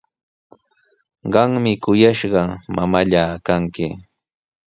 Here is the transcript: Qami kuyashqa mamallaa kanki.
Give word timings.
Qami 1.33 1.71
kuyashqa 1.83 2.41
mamallaa 2.75 3.31
kanki. 3.45 3.87